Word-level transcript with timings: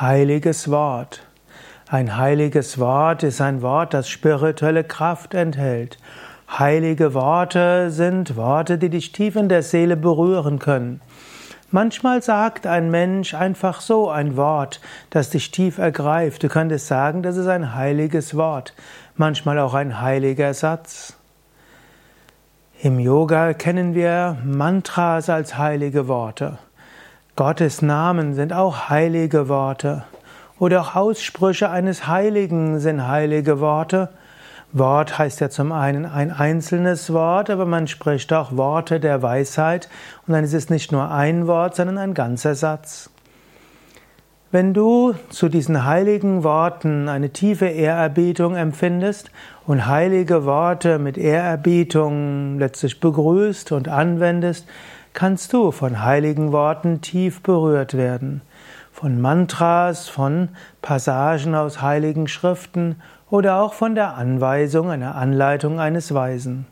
Heiliges 0.00 0.70
Wort. 0.70 1.20
Ein 1.86 2.16
heiliges 2.16 2.78
Wort 2.78 3.22
ist 3.22 3.42
ein 3.42 3.60
Wort, 3.60 3.92
das 3.92 4.08
spirituelle 4.08 4.82
Kraft 4.82 5.34
enthält. 5.34 5.98
Heilige 6.48 7.12
Worte 7.12 7.90
sind 7.90 8.34
Worte, 8.34 8.78
die 8.78 8.88
dich 8.88 9.12
tief 9.12 9.36
in 9.36 9.50
der 9.50 9.62
Seele 9.62 9.98
berühren 9.98 10.58
können. 10.58 11.02
Manchmal 11.70 12.22
sagt 12.22 12.66
ein 12.66 12.90
Mensch 12.90 13.34
einfach 13.34 13.82
so 13.82 14.08
ein 14.08 14.38
Wort, 14.38 14.80
das 15.10 15.28
dich 15.28 15.50
tief 15.50 15.76
ergreift. 15.76 16.42
Du 16.42 16.48
könntest 16.48 16.86
sagen, 16.86 17.22
das 17.22 17.36
ist 17.36 17.48
ein 17.48 17.74
heiliges 17.74 18.34
Wort. 18.34 18.72
Manchmal 19.16 19.58
auch 19.58 19.74
ein 19.74 20.00
heiliger 20.00 20.54
Satz. 20.54 21.18
Im 22.80 23.00
Yoga 23.00 23.52
kennen 23.52 23.94
wir 23.94 24.38
Mantras 24.46 25.28
als 25.28 25.58
heilige 25.58 26.08
Worte. 26.08 26.58
Gottes 27.40 27.80
Namen 27.80 28.34
sind 28.34 28.52
auch 28.52 28.90
heilige 28.90 29.48
Worte. 29.48 30.04
Oder 30.58 30.82
auch 30.82 30.94
Aussprüche 30.94 31.70
eines 31.70 32.06
Heiligen 32.06 32.80
sind 32.80 33.08
heilige 33.08 33.60
Worte. 33.60 34.10
Wort 34.74 35.18
heißt 35.18 35.40
ja 35.40 35.48
zum 35.48 35.72
einen 35.72 36.04
ein 36.04 36.32
einzelnes 36.32 37.14
Wort, 37.14 37.48
aber 37.48 37.64
man 37.64 37.86
spricht 37.86 38.30
auch 38.34 38.58
Worte 38.58 39.00
der 39.00 39.22
Weisheit 39.22 39.88
und 40.26 40.34
dann 40.34 40.44
ist 40.44 40.52
es 40.52 40.68
nicht 40.68 40.92
nur 40.92 41.10
ein 41.10 41.46
Wort, 41.46 41.76
sondern 41.76 41.96
ein 41.96 42.12
ganzer 42.12 42.54
Satz. 42.54 43.08
Wenn 44.52 44.74
du 44.74 45.14
zu 45.30 45.48
diesen 45.48 45.86
heiligen 45.86 46.44
Worten 46.44 47.08
eine 47.08 47.30
tiefe 47.30 47.68
Ehrerbietung 47.68 48.54
empfindest 48.54 49.30
und 49.66 49.86
heilige 49.86 50.44
Worte 50.44 50.98
mit 50.98 51.16
Ehrerbietung 51.16 52.58
letztlich 52.58 53.00
begrüßt 53.00 53.72
und 53.72 53.88
anwendest, 53.88 54.66
kannst 55.12 55.52
du 55.52 55.70
von 55.70 56.02
heiligen 56.04 56.52
Worten 56.52 57.00
tief 57.00 57.42
berührt 57.42 57.94
werden. 57.94 58.42
Von 58.92 59.20
Mantras, 59.20 60.08
von 60.08 60.50
Passagen 60.82 61.54
aus 61.54 61.80
heiligen 61.82 62.28
Schriften 62.28 62.96
oder 63.30 63.60
auch 63.60 63.72
von 63.72 63.94
der 63.94 64.14
Anweisung 64.14 64.90
einer 64.90 65.14
Anleitung 65.14 65.80
eines 65.80 66.12
Weisen. 66.12 66.66